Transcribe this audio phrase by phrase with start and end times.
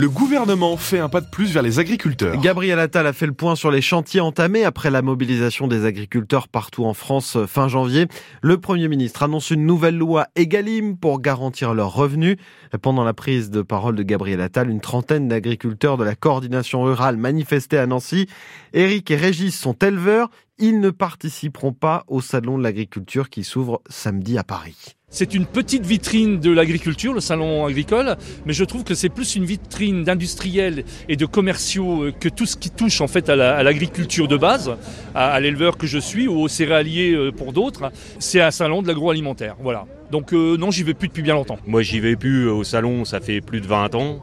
[0.00, 2.40] Le gouvernement fait un pas de plus vers les agriculteurs.
[2.40, 6.46] Gabriel Attal a fait le point sur les chantiers entamés après la mobilisation des agriculteurs
[6.46, 8.06] partout en France euh, fin janvier.
[8.40, 12.36] Le Premier ministre annonce une nouvelle loi Egalim pour garantir leurs revenus.
[12.80, 17.16] Pendant la prise de parole de Gabriel Attal, une trentaine d'agriculteurs de la coordination rurale
[17.16, 18.28] manifestaient à Nancy.
[18.74, 20.30] Éric et Régis sont éleveurs.
[20.58, 24.97] Ils ne participeront pas au salon de l'agriculture qui s'ouvre samedi à Paris.
[25.10, 29.36] C'est une petite vitrine de l'agriculture, le salon agricole, mais je trouve que c'est plus
[29.36, 33.62] une vitrine d'industriels et de commerciaux euh, que tout ce qui touche en fait à
[33.62, 34.76] l'agriculture de base,
[35.14, 37.90] à, l'éleveur que je suis ou aux céréaliers euh, pour d'autres.
[38.18, 39.86] C'est un salon de l'agroalimentaire, voilà.
[40.10, 41.58] Donc euh, non, j'y vais plus depuis bien longtemps.
[41.66, 44.20] Moi, j'y vais plus au salon, ça fait plus de 20 ans.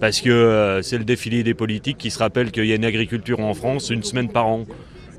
[0.00, 3.38] Parce que c'est le défilé des politiques qui se rappelle qu'il y a une agriculture
[3.38, 4.64] en France une semaine par an.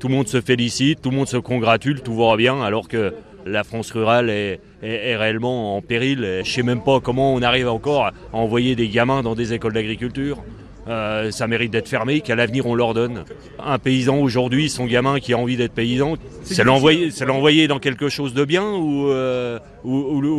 [0.00, 3.14] Tout le monde se félicite, tout le monde se congratule, tout va bien, alors que
[3.44, 6.18] la France rurale est, réellement en péril.
[6.20, 9.52] Je ne sais même pas comment on arrive encore à envoyer des gamins dans des
[9.52, 10.42] écoles d'agriculture.
[10.86, 13.24] Euh, ça mérite d'être fermé, qu'à l'avenir on leur donne.
[13.58, 18.34] Un paysan aujourd'hui, son gamin qui a envie d'être paysan, c'est l'envoyer dans quelque chose
[18.34, 19.58] de bien ou, euh,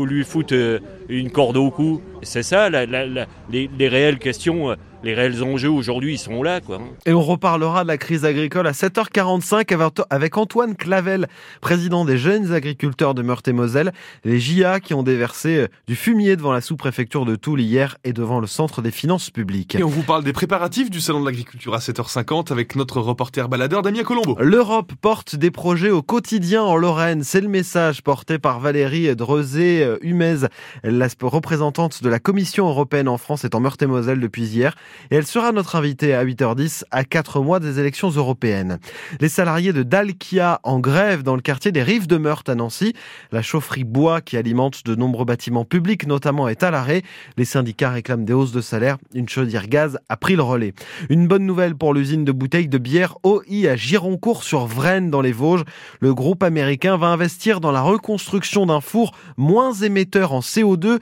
[0.05, 2.01] lui foutre euh, une corde au cou?
[2.21, 6.61] C'est ça, les, réelles questions les réels enjeux aujourd'hui, ils sont là.
[6.61, 6.79] Quoi.
[7.05, 11.27] Et on reparlera de la crise agricole à 7h45 avec Antoine Clavel,
[11.61, 13.93] président des jeunes agriculteurs de Meurthe-et-Moselle.
[14.23, 18.13] Les JA qui ont déversé euh, du fumier devant la sous-préfecture de Toul hier et
[18.13, 19.75] devant le centre des finances publiques.
[19.75, 23.47] Et on vous parle des préparatifs du salon de l'agriculture à 7h50 avec notre reporter
[23.47, 24.35] baladeur Damien Colombo.
[24.39, 27.23] L'Europe porte des projets au quotidien en Lorraine.
[27.23, 30.47] C'est le message porté par Valérie Drezé-Humez,
[30.83, 34.75] la représentante de la Commission européenne en France est en Meurthe-et-Moselle depuis hier
[35.11, 38.79] et elle sera notre invitée à 8h10 à 4 mois des élections européennes.
[39.19, 42.93] Les salariés de Dalkia en grève dans le quartier des Rives de Meurthe à Nancy.
[43.31, 47.03] La chaufferie bois qui alimente de nombreux bâtiments publics notamment est à l'arrêt.
[47.37, 48.97] Les syndicats réclament des hausses de salaire.
[49.13, 50.73] Une chaudière gaz a pris le relais.
[51.09, 55.21] Une bonne nouvelle pour l'usine de bouteilles de bière OI à Gironcourt sur Vraine dans
[55.21, 55.63] les Vosges.
[55.99, 60.99] Le groupe américain va investir dans la reconstruction d'un four moins émetteur en CO2.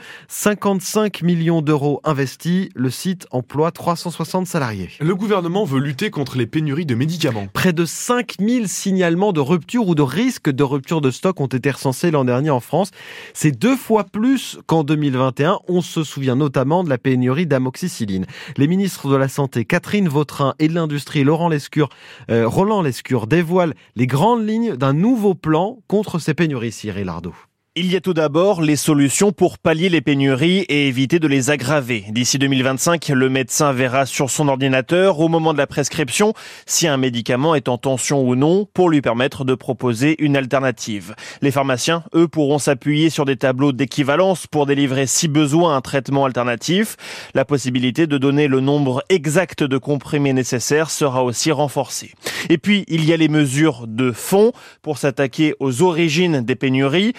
[0.94, 2.70] 55 millions d'euros investis.
[2.76, 4.90] Le site emploie 360 salariés.
[5.00, 7.48] Le gouvernement veut lutter contre les pénuries de médicaments.
[7.52, 11.72] Près de 5000 signalements de rupture ou de risque de rupture de stock ont été
[11.72, 12.92] recensés l'an dernier en France.
[13.34, 15.62] C'est deux fois plus qu'en 2021.
[15.68, 18.28] On se souvient notamment de la pénurie d'amoxicilline.
[18.58, 21.90] Les ministres de la Santé, Catherine Vautrin, et de l'Industrie, Laurent Lescure,
[22.30, 27.34] euh, Roland Lescure, dévoilent les grandes lignes d'un nouveau plan contre ces pénuries, Cyril Ardo.
[27.76, 31.50] Il y a tout d'abord les solutions pour pallier les pénuries et éviter de les
[31.50, 32.06] aggraver.
[32.12, 36.36] D'ici 2025, le médecin verra sur son ordinateur, au moment de la prescription,
[36.68, 41.16] si un médicament est en tension ou non, pour lui permettre de proposer une alternative.
[41.42, 46.26] Les pharmaciens, eux, pourront s'appuyer sur des tableaux d'équivalence pour délivrer, si besoin, un traitement
[46.26, 46.96] alternatif.
[47.34, 52.14] La possibilité de donner le nombre exact de comprimés nécessaires sera aussi renforcée.
[52.50, 54.52] Et puis, il y a les mesures de fond
[54.84, 57.14] pour s'attaquer aux origines des pénuries.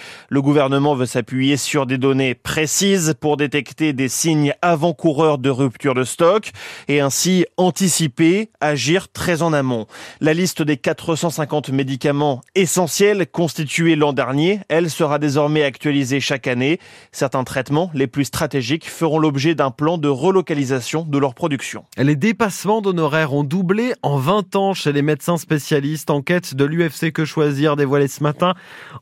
[0.45, 6.03] Gouvernement veut s'appuyer sur des données précises pour détecter des signes avant-coureurs de rupture de
[6.03, 6.51] stock
[6.87, 9.87] et ainsi anticiper, agir très en amont.
[10.21, 16.79] La liste des 450 médicaments essentiels constitués l'an dernier, elle sera désormais actualisée chaque année.
[17.11, 21.85] Certains traitements les plus stratégiques feront l'objet d'un plan de relocalisation de leur production.
[21.97, 26.11] Les dépassements d'honoraires ont doublé en 20 ans chez les médecins spécialistes.
[26.11, 28.53] Enquête de l'UFC Que Choisir dévoilée ce matin.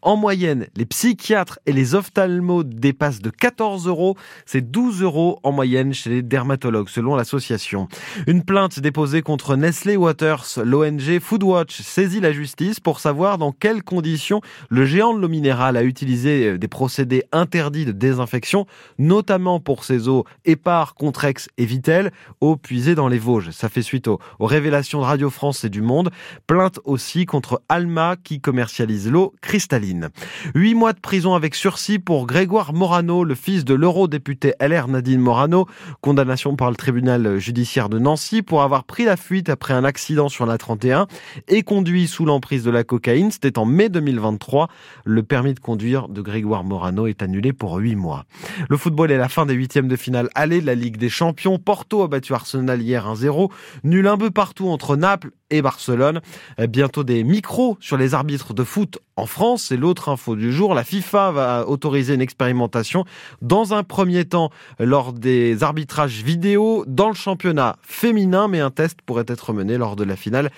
[0.02, 1.33] En moyenne, les psychiatres
[1.66, 4.16] et les ophtalmos dépassent de 14 euros.
[4.46, 7.88] C'est 12 euros en moyenne chez les dermatologues, selon l'association.
[8.28, 13.84] Une plainte déposée contre Nestlé Waters, l'ONG Foodwatch saisit la justice pour savoir dans quelles
[13.84, 18.68] conditions le géant de l'eau minérale a utilisé des procédés interdits de désinfection,
[19.00, 22.12] notamment pour ses eaux épars, Contrex et Vitel,
[22.42, 23.52] eau puisée dans les Vosges.
[23.52, 26.12] Ça fait suite aux, aux révélations de Radio France et du Monde.
[26.46, 30.10] Plainte aussi contre Alma qui commercialise l'eau cristalline.
[30.54, 35.22] Huit mois de prison avec sursis pour Grégoire Morano, le fils de l'eurodéputé LR Nadine
[35.22, 35.68] Morano.
[36.02, 40.28] Condamnation par le tribunal judiciaire de Nancy pour avoir pris la fuite après un accident
[40.28, 41.08] sur la 31
[41.48, 43.32] et conduit sous l'emprise de la cocaïne.
[43.32, 44.68] C'était en mai 2023.
[45.06, 48.26] Le permis de conduire de Grégoire Morano est annulé pour huit mois.
[48.70, 51.58] Le football est la fin des huitièmes de finale aller de la Ligue des Champions.
[51.58, 53.50] Porto a battu Arsenal hier 1-0.
[53.86, 56.22] Nul un peu partout entre Naples et Barcelone.
[56.68, 59.66] Bientôt des micros sur les arbitres de foot en France.
[59.70, 60.74] C'est l'autre info du jour.
[60.74, 63.06] La FIFA va autoriser une expérimentation
[63.42, 69.00] dans un premier temps lors des arbitrages vidéo dans le championnat féminin, mais un test
[69.06, 70.50] pourrait être mené lors de la finale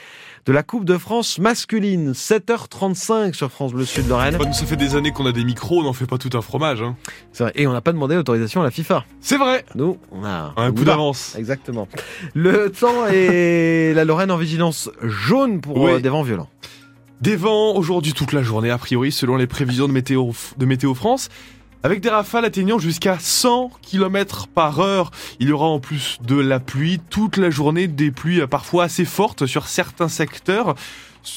[0.46, 2.12] de la Coupe de France masculine.
[2.12, 4.38] 7h35 sur France Bleu Sud Lorraine.
[4.54, 6.82] Ça fait des années qu'on a des micros, on n'en fait pas tout un fromage.
[6.82, 6.96] Hein.
[7.32, 7.54] C'est vrai.
[7.56, 9.06] Et on n'a pas demandé l'autorisation à la FIFA.
[9.22, 11.36] C'est vrai Nous, on a Un coup d'avance.
[11.36, 11.88] Exactement.
[12.34, 15.94] Le temps et la Lorraine en vigilance jaune pour Oui.
[15.94, 16.50] euh, des vents violents.
[17.22, 20.94] Des vents aujourd'hui toute la journée, a priori, selon les prévisions de Météo, de Météo
[20.94, 21.30] France.
[21.86, 25.12] Avec des rafales atteignant jusqu'à 100 km par heure.
[25.40, 28.86] Il y aura en plus de la pluie toute la journée, des pluies euh, parfois
[28.86, 30.74] assez fortes sur certains secteurs.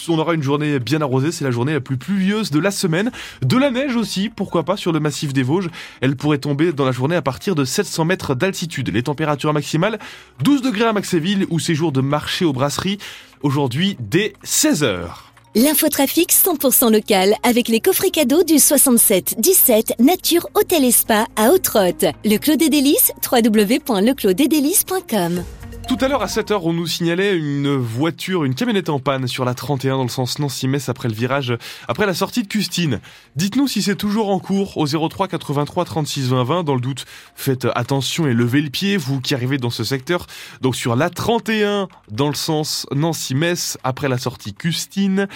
[0.08, 3.12] On aura une journée bien arrosée, c'est la journée la plus pluvieuse de la semaine.
[3.42, 5.68] De la neige aussi, pourquoi pas, sur le massif des Vosges.
[6.00, 8.88] Elle pourrait tomber dans la journée à partir de 700 mètres d'altitude.
[8.88, 9.98] Les températures maximales,
[10.44, 12.96] 12 degrés à Maxéville ou séjour de marché aux brasseries,
[13.42, 15.27] aujourd'hui dès 16 heures.
[15.54, 21.50] L'infotrafic 100% local avec les coffrets cadeaux du 67 17 Nature Hôtel et Spa à
[21.50, 22.04] Haute-Rotte.
[22.24, 25.44] Le Clos des Délices, www.leclosdesdélices.com.
[25.88, 29.46] Tout à l'heure à 7h, on nous signalait une voiture, une camionnette en panne sur
[29.46, 31.56] la 31 dans le sens Nancy-Metz après le virage,
[31.88, 33.00] après la sortie de Custine.
[33.36, 36.64] Dites-nous si c'est toujours en cours au 03 83 36 20 20.
[36.64, 40.26] Dans le doute, faites attention et levez le pied, vous qui arrivez dans ce secteur.
[40.60, 45.26] Donc sur la 31 dans le sens Nancy-Metz après la sortie Custine.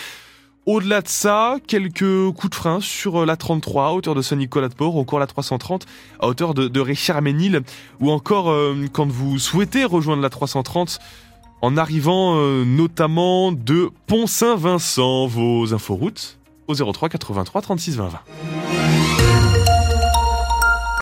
[0.64, 4.75] Au-delà de ça, quelques coups de frein sur la 33 à hauteur de Saint-Nicolas de
[4.75, 5.87] Port, ou encore la 330
[6.20, 7.62] à hauteur de, de Richard-Ménil,
[8.00, 11.00] ou encore euh, quand vous souhaitez rejoindre la 330
[11.62, 15.26] en arrivant euh, notamment de Pont-Saint-Vincent.
[15.26, 16.38] Vos inforoutes
[16.69, 19.22] au 03 83 36 20 20.